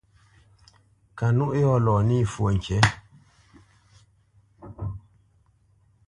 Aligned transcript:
Kanúʼ 1.17 1.51
yɔ̂ 1.59 1.75
lɔ 1.85 1.95
nî 2.07 2.17
fwo 2.31 2.45
ŋkǐ. 2.57 2.77